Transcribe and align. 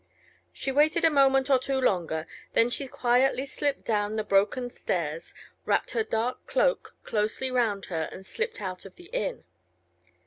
She 0.51 0.71
waited 0.71 1.05
a 1.05 1.11
moment 1.11 1.47
or 1.51 1.59
two 1.59 1.79
longer, 1.79 2.25
then 2.53 2.71
she 2.71 2.87
quietly 2.87 3.45
slipped 3.45 3.83
down 3.85 4.15
the 4.15 4.23
broken 4.23 4.71
stairs, 4.71 5.35
wrapped 5.63 5.91
her 5.91 6.03
dark 6.03 6.47
cloak 6.47 6.95
closely 7.03 7.51
round 7.51 7.85
her 7.85 8.09
and 8.11 8.25
slipped 8.25 8.59
out 8.59 8.83
of 8.83 8.95
the 8.95 9.11
inn. 9.13 9.43